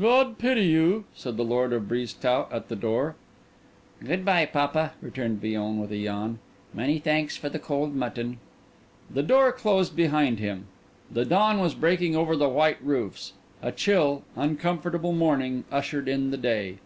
[0.00, 3.16] "God pity you," said the lord of Brisetout at the door.
[4.04, 6.38] "Good bye, papa," returned Villon with a yawn.
[6.72, 8.38] "Many thanks for the cold mutton."
[9.10, 10.68] The door closed behind him.
[11.10, 13.32] The dawn was breaking over the white roofs.
[13.62, 16.78] A chill, uncomfortable morning ushered in the day.